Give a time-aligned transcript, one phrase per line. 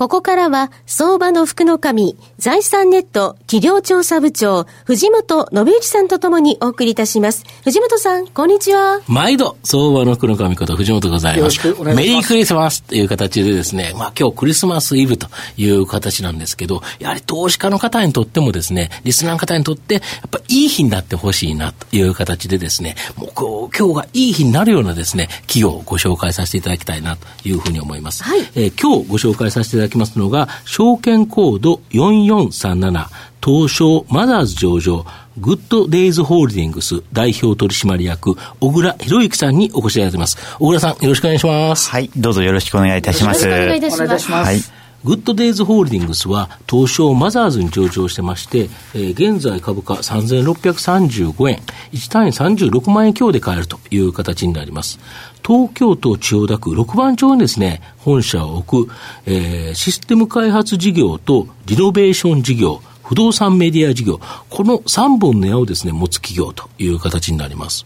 [0.00, 7.44] ここからは、相場の福の神、財産ネット企業調査部長、藤本信之さんとともにお送りいたします。
[7.64, 9.02] 藤本さん、こんにちは。
[9.08, 11.66] 毎度、相場の福の神こと藤本でございます。
[11.66, 15.26] よろしくお願いしますメリークリスマスという形でですね、まあ今日クリスマスイブと
[15.58, 28.24] いう形なんですけど、やはり投資家の方にとってもですね、リスナーの方にとって、やっぱいい日になってほしいなという形でですね、もう今日がいい日になるようなですね、企業をご紹介させていただきたいなというふうに思います。
[28.24, 33.06] はいえー今日ご紹介させていただきますのが、証券コード4437、
[33.44, 35.06] 東証マザーズ上場、
[35.38, 40.36] グッドデイズホールディングス代表取締役、小倉博之さんにお越しいただいています。
[40.58, 41.90] 小倉さん、よろしくお願いします。
[41.90, 43.46] はい、どうぞよろしくお願いいたします。
[43.46, 44.30] よろしくお願いいたしますお願いいたし。
[44.30, 44.48] ます。
[44.48, 44.79] はい。
[45.02, 51.58] グッドデイズホールディングスは東証マザーズに上場してまして、えー現在株価3635円、
[51.92, 54.98] 1単位36万円強で買えるという形になります。
[55.46, 58.92] 東京都千代田区6番町にですね、本社を置く、
[59.26, 67.84] えーシステム開発事業とリノベーション事業、不動産メディア事業、この3本の矢をですね、持つ企業という形になります。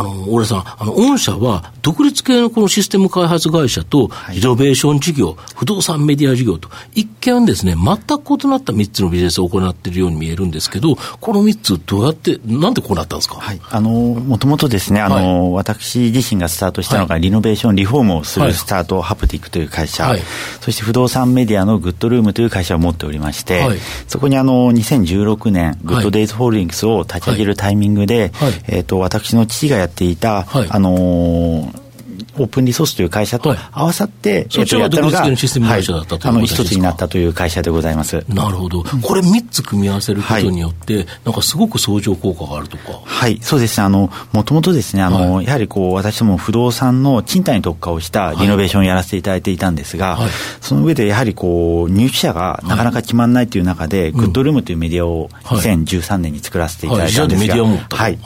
[0.00, 13.36] あの、大田さん、あの、御社は、独立系のこのシステム開発会社と、リノベーション事業、不動産メディア事業と、一見ですね、全く異なった3つのビジネスを行っているように見えるんですけど、この3つどうやって、なんでこうなったんですか？
[13.36, 13.60] はい。
[13.70, 17.20] あの、もともとですね、あの、私自身がスタートしたのが、はい。
[17.22, 20.20] リノベーション、リフォームをすはいるスタート、ハプティックという会社、はい。
[20.60, 23.78] そして不動産メディアのグッドルームという会社を持っておりまして、はい。
[24.08, 28.52] そこにあの、2016年、グッドデイズホールディングスを立ち上げるタイミングで、はい。
[28.68, 30.68] えっ、と、私の父がやっていた、はい。
[30.70, 31.89] あのー
[32.38, 33.58] オープンリソースという会社とはい。
[33.72, 38.24] 合わさって、はえっとやったのが独立系のシステム会社だったというはい、一つになったという会社でございます。
[38.28, 38.84] なるほど。
[39.02, 43.00] これ3つ組み合わせることによって、なんかすごく相乗効果があるとか。
[43.04, 43.84] はい、そうですね。
[43.84, 50.30] あの、もともとですね、あの、はやはりこう、私ども不動産の賃貸に特化をしたリノベーションをやらせていただいていたんですが、はい。
[50.60, 55.58] その上でやはりこう、入居者がなかなか決まらないという中で、グッドルームというメディアをはい。
[55.60, 58.18] 2013年に作らせていただいたんですが、はい。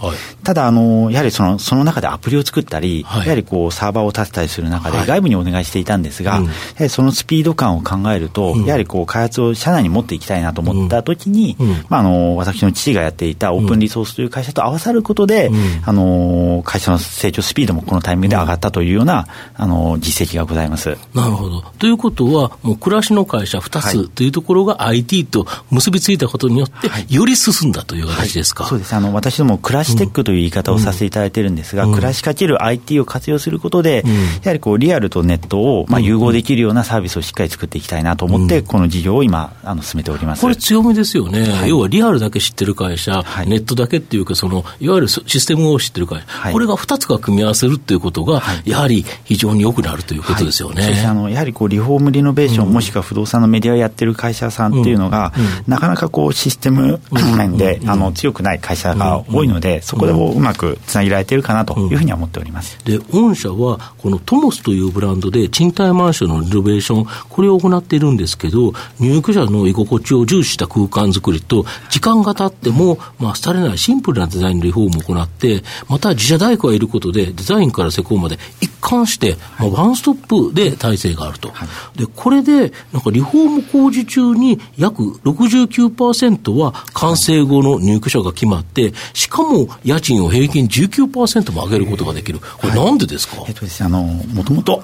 [0.43, 3.27] ただ、あの、やはりその、その中でアプリを作ったり、はい。
[3.27, 5.07] やはりこう、サーバーを立てたりする中で、はい。
[5.07, 6.43] 外部にお願いしていたんですが、は
[6.81, 8.65] りそのスピード感を考えると、うん。
[8.67, 11.69] やはりこう、開発を社内に持っていきたいなと思った時に、うん。
[11.89, 15.83] まあ、あの、私の父がやっていたオープンリソースという会社と合わさることで、うん。
[15.87, 20.97] あの、会社の成長スピードもこのタイミングで上がったというような、あの、実績がございます。
[21.15, 21.63] なるほど。
[21.79, 23.95] ということは、もう暮らしの会社2はい。
[23.95, 28.65] つというところが IT と結びついたことによって、より進んだという形ですか？
[28.67, 28.95] そうです。
[28.95, 31.93] あの、私ども、暮らしテックという言い方をさせていただいてるんですが、うん。
[31.95, 34.15] 暮らしかける IT を活用することで、うん。
[34.15, 38.67] やはりこう、リアルとネットを、まあ、融合できるようなサービスをしっかり作っていきたいなと思って、うん。
[38.67, 40.43] この事業を今、あの、進めております。
[40.43, 41.71] これ強みですよね、はい。
[41.71, 43.49] 要はリアルだけ知ってる会社、はい。
[43.49, 46.53] ネットだけっていうかその、いわゆるシステムを知ってる会社、はい。
[46.53, 51.05] これが2つが組み合わせるっていうことが、やはり非常に良くなるということですよね。
[51.07, 55.33] あのやはりこうリフォームリノベーション、もしくは不動産のメディアをやってる会社さんっていうのが、
[55.67, 57.01] なかなかこうシステム
[57.37, 62.79] 面で、あの強くない会社が多いので、そこでもうまくつなげられているかなというふうには思っております。
[62.85, 81.53] で、御社は、このトモスというブランドで賃貸マンションのリノベーション、これを行っているんですけど、入居者の居心地を重視した空間づくりと、時間が経っても、まあ、廃れないシンプルなデザインのリフォームを行って、また自社大工がいることで、デザインから施工まで一貫して、まあ、ワンストップで体制があると。
[81.97, 92.41] で、これで、なんかリフォーム工事中に約69%は完成後の入居者が決まって、しかも家賃を平均19%も上げることができる。
[92.59, 94.83] これなんでですか、えっとですね、あの、もともと、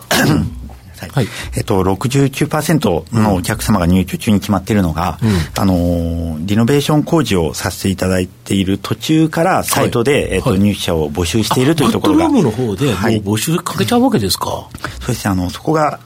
[1.15, 1.29] はい。
[1.57, 5.19] えっと、69%のお客様が入居中に決まっているのが、
[5.57, 10.59] あの、リノベーション工事をさせていただいている途中から、サイトで、えっと、はい。
[10.61, 12.25] 入居者を募集しているというところが。
[12.25, 13.23] バッドルームの方ではい。
[13.23, 14.69] 募集かけちゃうわけですか？
[15.01, 16.01] そうですね、あの、そこが、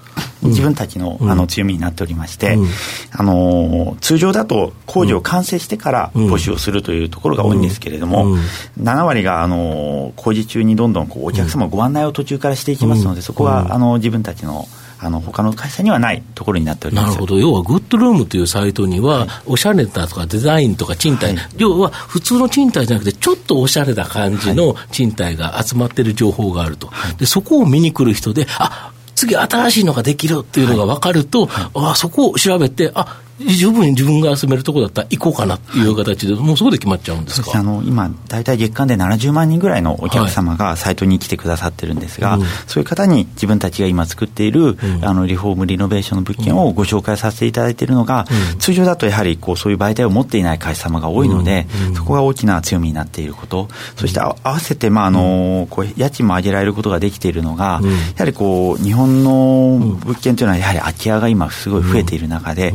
[0.48, 2.68] 自分たちの,、あの強みになっておりまして、うん。
[3.12, 6.32] あの通常だと工事を完成してからうん。
[6.32, 8.40] 募集をするというところが多いんですけれども、うん。
[8.80, 14.66] 7割が、あの工事中にどんどんこうお客様ご案内を途中からしていきますので、そこは、あの自分たちの
[15.04, 17.08] あの他の会社にはないところになっております。
[17.08, 17.38] なるほど。
[17.38, 21.48] 要は、グッドルームというサイトには、おしゃれなとかデザインとか賃貸、はい。
[21.58, 26.90] 要は普通の賃貸じゃなくて、ちょっとおしゃれな感じの賃貸が集まってる情報があると。
[27.18, 28.92] で、そこを見に来る人で、あ
[29.24, 37.58] 次新しいのができるっていうのが分かると、あそこを調べて、あ十分自分が住めるところだったら行こうかなっていう形で、もうそこで決まっちゃうんですか？
[37.58, 57.80] あの今、大体月間で70万人ぐらいのお客様がサイトに来てくださってるんですが、はいうん、そういう方に自分たちが今作っている、うん、あのリフォーム、リノベーションの物件をご紹介させていただいているのが、うん、通常だとやはりこうそういう媒体を持っていない会社様が多いので、そこが大きな強みになっていること、そして合わせて、まああのこう家賃も上げられることができているのが、
[58.16, 62.72] やはりこう日本の物件というのは、やはり空き家が今、すごい増えている中で、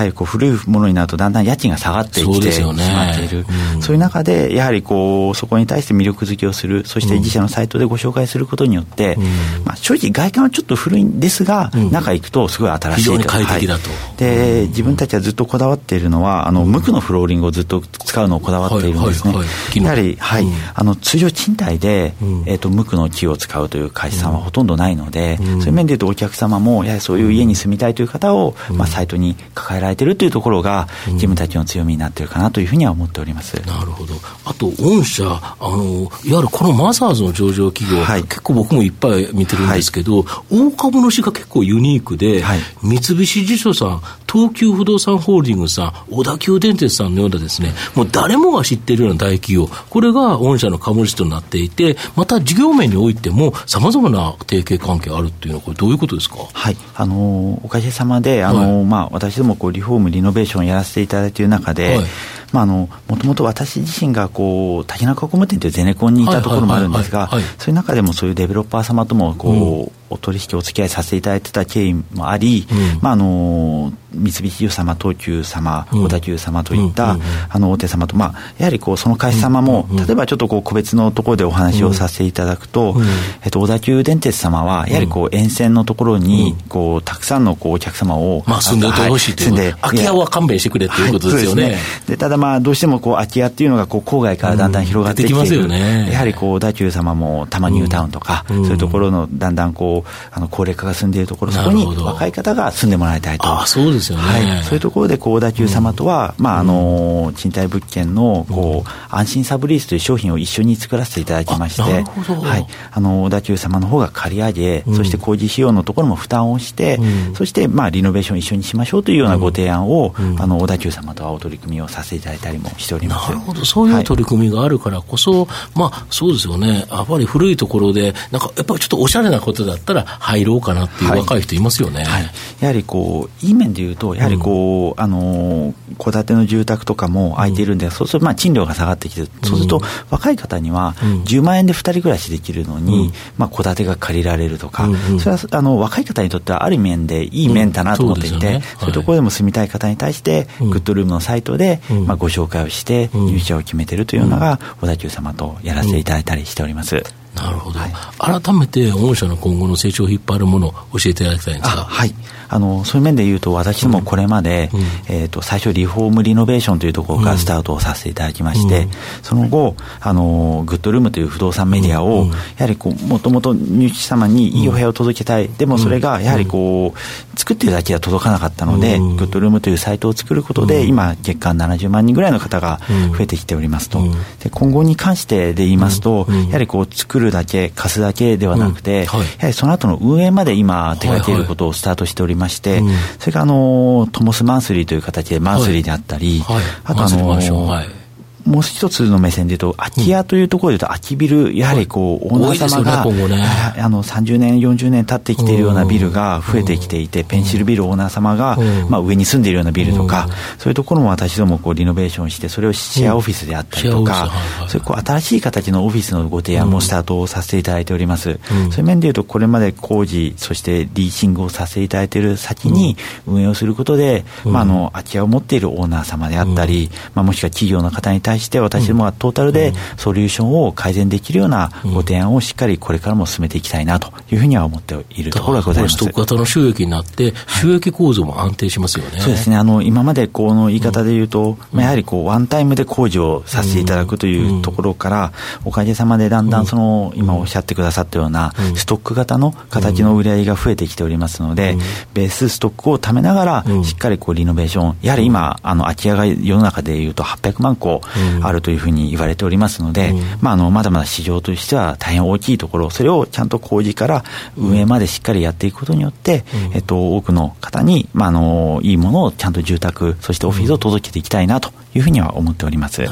[0.00, 3.44] やはりこう古いものになると、だんだん家賃が下がってきてしまっている、
[3.80, 9.16] そういう中で、やはりこうそこに対して魅力づけをする、そして自社のサイトでご紹介することによって、
[9.64, 19.34] まあ、正直、外観はちょっと古いんですが、中行くとすごい新しい非常に快適だと、で自分たちはずっとこだわっているのは、あの無垢のフローリングをずっと使うのをこだわっているんですね。
[19.76, 20.46] やはり、はい。
[20.74, 22.14] あの通常賃貸で、
[22.46, 33.54] えー、と無垢の木を使うという会社さんはほとんどないので、そういう面でいうとお客様もやはりそういう家に住みたいという方を、まあ、サイトに抱えられているというところが、自分たちの強みになっているかなというふうには思っております。
[33.66, 56.36] なるほど、あと、御社あの、いわゆるこのマザーズの上場企業、はい、結構僕もいっぱい見てるんですけど、はい、大株主が結構ユニークで、はい、三菱地所さん、東急不動産ホールディングスさん、小田急電鉄さんのようなですね、もう誰もが知っているような大企業、これが御社の株主となっていて、また事業面においても、さまざまな提携関係あるっていうのは、これ、どういうことですか？
[56.52, 56.76] はい。
[56.94, 62.06] あのおかげさまで、あのまあ、私どもこうリフォーム、リノベーションをやらせていただいている中で、はい
[62.52, 77.16] まあ、あのもともと私自身がこう竹中工務店というゼネコンにいたところもあるんですが、そういう中でもそういうデベロッパー様ともこう、うん、お取引お付き合いさせていただいてた経緯もあり、うん、まあ、あの三菱地様、東急様、小田急様といった、
[77.48, 82.96] あの大手様と、まあ、やはりこうその会社様も、例えばちょっとこう個別のところでお話をさせていただくと、
[83.44, 91.62] えっと、小田急電鉄様は、やはりこう沿線のところに、こうたくさんのこうお客様を、まあ、住んでてほしいという、はい、空き家は勘弁してくれということですよね。
[91.62, 91.76] はい、で、
[92.08, 95.68] ね、ただまあ、どうしてもこう空き家っていうのがこう郊外からだんだん広がってきている、うん。
[95.68, 103.46] ね、やはりこう小田急様も多摩ニュータウンとか、そういうところのだんだんこうあの高齢化が進んでいるところ、そこに若い方が住んでもらいたいと。
[103.46, 112.66] あそうですよね、はい、そういうところで、小田急様とは、まあ、あの、賃貸物件の、こう、安心サブリースという商品を一緒に作らせていただきまして、はい。
[112.92, 116.98] あの、小田急様の方が借り上げ、そして工事費用のところも負担をして、
[117.34, 123.28] そして、まあ、リノベーション一緒にしましょうというようなご提案を、あの、小田急様とはお取り組みをさせていただいたりもしております。
[123.28, 123.64] なるほど。
[123.64, 126.86] そういう取り組みがあるからこそ、まあ、そうですよね。
[126.90, 132.04] やっぱり古いところで、なんか、やっぱりちょっとおしゃれなことだったら入ろうかなっていう若い人いますよね。
[132.04, 132.30] はい。
[132.60, 139.80] やはりこう、いい面で言うと、やはりこう、あの、戸建ての住宅とかも空いているんで、うん、そうするとまあ賃料が下がってきて、そうすると
[140.10, 140.94] 若い方には
[141.24, 148.62] 10万円で2人暮らしできるのに、うん、まあ、戸建てが借りられるとか、うんうん、それはあの若い方にとってはある面でいい面だなと思っていて、そうね。
[148.78, 157.02] そういうところでも住みたい方に対して、グッドルームのサイトで、まあ、ご紹介をして、入社を決めてるというのが、小田急様とやらせていただいたりしております。
[157.34, 162.14] なるほど、はい、改めて御社の今後の成長を引っ張るものを教えていただきたいんですかはい
[162.50, 168.90] あのそういう面で言うと私どもこれまで、うん、えーと、最初リフォームリノベーションというところからスタートをさせていただきまして、うん、
[169.22, 182.80] その後あのグッドルームという不動産メディアを、うん、やはりこうもともと入地様にいいお部屋を届けたい、でもそれがやはりこう作ってるだけでは届かなかったので、グッドルームというサイトを作ることで、今月間70万人ぐらいの方が
[183.16, 184.02] 増えてきておりますと、
[184.42, 189.06] で今後に関してで言いますと、やはりこう作るだけ貸すだけではなくて、うん。
[189.06, 192.82] はい、やはりその後の運営まで今手掛けることをスタートしておりまして、
[193.18, 197.99] それからあのトモスマンスリーという形でマンスリーであったり、はい、あとあの
[198.44, 210.28] もう一つの目線で言うと、空き家というところで言うと、空きビル、やはりこう、オーナー様が、ね、あの30年、40年経ってきているようなビルが増えてきていて、ペンシルビルオーナー様が、まあ、上に住んでいるようなビルとか、
[210.58, 214.30] そういうところも私どもこうリノベーションして、それをシェアオフィスであったりとか、
[214.68, 218.38] そういうこう新しい形のオフィスのご提案もスタートをさせていただいております。
[218.70, 235.96] そういう面で言うと、これまで工事、そしてリーシングをさせていただいている先に運営をすることで、まあ、あの空き家を持っているオーナー様であったり、まあ、もしくは企業の方に対して私どもがトータルでソリューションを改善できるようなご提案をしっかりこれからも進めていきたいなというふうには思っているところがございます。
[235.96, 239.12] ストック型の収益になって、収益構造も安定しますよね。
[239.12, 239.56] はい、そうですね。
[239.56, 245.32] あの、今までこの言い方で言うと、うん、やはりこう、ワンタイムで工事をさせていただくというところから、
[245.64, 251.76] おかげさまでだんだんその、今おっしゃってくださったような、ストック型の形の売り上げが増えてきておりますので、
[252.14, 258.02] ベースストックを貯めながら、しっかりこう、リノベーション、やはり今、あの、空き家が世の中で言うと800万個、
[258.42, 264.24] あるというふうに言われておりますので、まあ、あのまだまだ市場としては大変大きいところそれをちゃんと工事から
[264.56, 273.02] 運営までしっかりやっていくことによって、えっと、多くの方に、まあ、あのいいものをちゃんと住宅そしてオフィスを届けていきたいなというふうには思っております。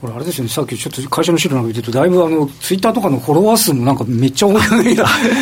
[0.00, 4.82] これあれですよね、さっきちょっと会社の資料なんか見てると、だいぶあのツイッターとかのフォロワー数もなんかめっちゃ多い あ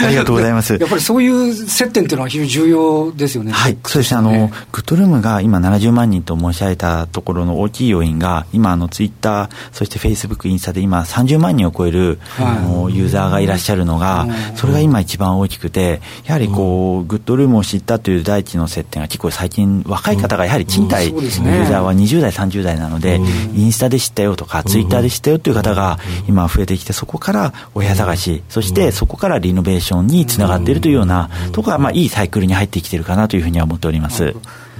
[0.09, 0.75] りがとうございます。
[0.75, 3.53] やっぱりそういう接点っていうのは非常に重要ですよね。
[3.53, 4.19] はい、そうですね。
[4.19, 23.21] あの、ね、グッドルームが今70万人と申し上げたところの大きい要因が、今あのツイッター、そしてフェイスブック、インスタで今30万人を超える、はい、あのユーザーがいらっしゃるのが、それが今一番大きくて、やはりこう、グッドルームを知ったという第一の接点が結構最近若い方がやはり賃貸ユーザーは20代、30代なので、
[23.55, 25.99] インスタで知ったよとか、ツイッターで知ったしたよという方が
[26.29, 34.35] 今増えてきて、そこからお部屋探し、そしてそこからリノベーションにつながっているというようなところが、まあ、いいサイクルに入ってきているかなというふうには思っております。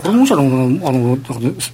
[0.07, 1.19] この社のあの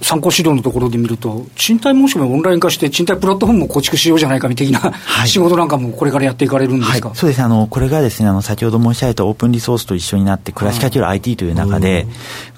[0.01, 7.43] 参考資料のところで見ると、賃貸申し込みをオンライン化して、賃貸プラットフォームを構築しようじゃないかみたいな、はい、仕事なんかもこれからやっていかれるんですか、はい、そうですね。
[7.43, 12.07] あの、これがですねあの先ほど申し上げたオープンリソースと一緒になって、暮らしかける IT という中で、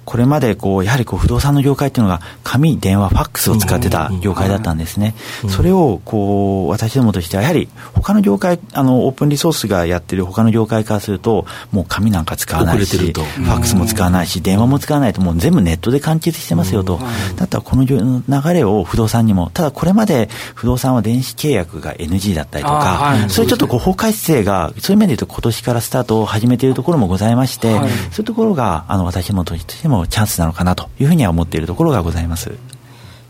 [0.06, 5.16] これまでこうやはりこう不動産の業界っていうのが紙、電話、ファックスを使ってた業界だったんですね。
[5.50, 17.00] それをこう私どもとしてはやはり他の業界あのオープンリソースがやってる他の業界からするともう紙なんか使わないし、ファックスも使わないし、電話も使わないともう全部ネットで完結してますよと。
[17.36, 27.90] だったらこの流れを不動産にも、ただこれまで不動産は電子契約が NG だったりとか、それちょっとこう法改正がそういう面で言うと今年からスタートを始めているところもございまして、そうい
[28.22, 32.52] うところがあの私どもとしてももチャンスなのかなというふうには思っているところがございます。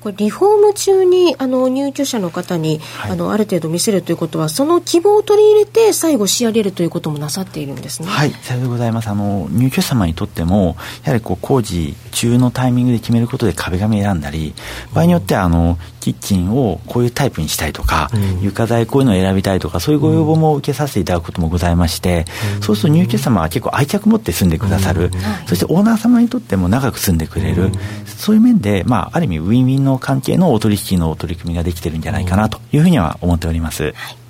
[0.05, 8.07] これリフォーム中にあの入居者の方に、はい、あのある程度見せるということはその希望を取り入れて最後仕上げるということもなさっているんですね。
[8.07, 9.07] はい、さようでございます。
[9.07, 14.53] あの入居者様にとってもやはりこう工事中のタイミングで決めることで壁紙選んだり
[14.93, 22.25] 場合によってはあのキッチンをこういうタイプにしたいとか、うん、床材こういうのを選びたいとかそういうご要望も受けさせていただくこともございまして、
[22.57, 25.11] うん、そうすると入居者様は結構愛着持って住んでくださる、うん、
[25.47, 27.71] そしてオーナー様にとっても長く住んでくれる、
[28.05, 33.93] そういう面で、まあ、ある意味ウィンウィンの関係のお取引の取り組みができてるんじゃないかなというふうには思っております。
[33.95, 34.24] はい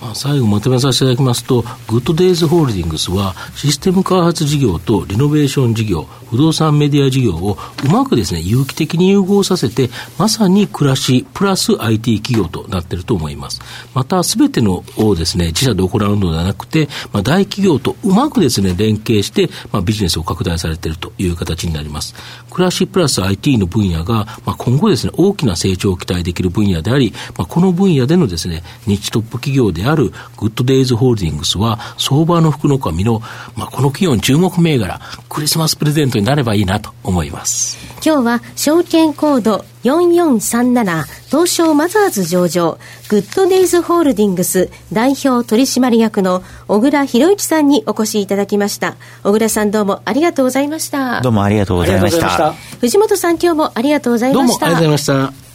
[0.00, 13.60] まあ最後まとめさせていただきますと、グッドデイズホールディングスは、システム開発事業とリノベーション事業、不動産メディア事業をうまくですね、有機的に融合させて、まさに暮らしプラス IT 企業となっていると思います。
[13.94, 22.14] また、すべてのをですね、自社で行うのではなくて、まあ、大企業とうまくですね、連携して、まあ、ビジネスを拡大されているという形になります。
[22.50, 33.20] 暮らしプラス IT の分野が、まあ、今後ですね、大きな成長を期待できる分野であり、まあ、この分野でのですね、日トップ企業であるグッドデイズホールディングスは、相場の福の神の、
[33.56, 37.78] まあ、この企業の注目銘柄、クリスマスプレゼントになればいいなと思います。
[38.04, 42.78] 今日は証券コード4437東証マザーズ上場
[43.08, 48.96] グッドデイズホールディングス代表取締役の小倉博之さんにお越しいただきました。
[49.22, 51.20] 小倉さんどうもありがとうございました。
[51.20, 52.52] どうもありがとうございました。
[52.80, 54.66] 藤本さん今日もありがとうございました。
[54.66, 55.49] どうもありがとうございました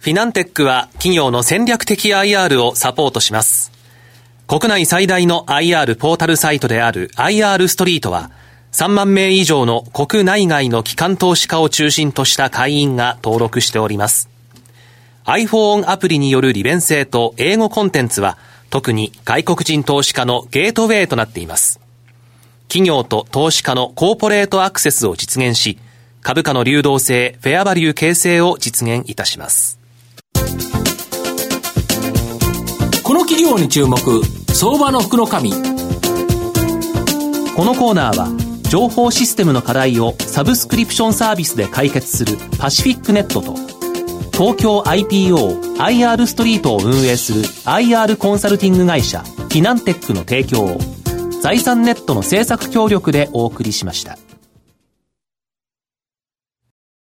[0.00, 3.70] フィナンテックは企業の戦略的 IR をサポートします。
[4.46, 8.30] 国内最大の IR ポータルサイトである IR ストリートは
[8.72, 14.30] 3万名以上の国内外の機関投資家を中心とした会員が登録しております。
[15.26, 18.38] iPhone アプリによる利便性と英語コンテンツは
[18.70, 21.78] 特に外国人投資家のゲートウェイとなっています。
[22.68, 25.78] 企業と投資家のコーポレートアクセスを実現し、
[26.22, 29.79] 株価の流動性、フェアバリュー形成を実現いたします。
[33.02, 33.98] この企業に注目、
[34.54, 35.52] 相場の福の神。
[35.52, 35.56] こ
[37.64, 38.28] のコーナーは、
[38.68, 43.54] 情報システムの課題をサブスクリプションサービスで解決するパシフィックネットと、
[44.32, 50.78] 東京 IPO IR ストリートを運営する IR コンサルティング会社フィナンテックの提供を
[51.42, 54.16] 財産ネットの制作協力でお送りしました。